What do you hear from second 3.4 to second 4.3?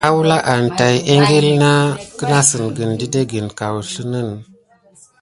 kaouzeni.